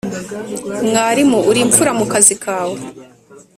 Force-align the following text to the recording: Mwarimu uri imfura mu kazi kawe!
Mwarimu 0.87 1.39
uri 1.49 1.59
imfura 1.65 1.91
mu 1.99 2.05
kazi 2.11 2.35
kawe! 2.43 2.77